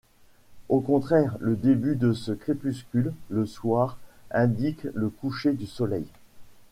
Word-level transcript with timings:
Au 0.69 0.79
contraire, 0.79 1.37
le 1.41 1.55
début 1.55 1.95
de 1.95 2.11
ce 2.13 2.31
crépuscule, 2.31 3.13
le 3.29 3.45
soir, 3.45 3.99
indique 4.31 4.87
le 4.95 5.09
coucher 5.11 5.53
du 5.53 5.67
Soleil. 5.67 6.07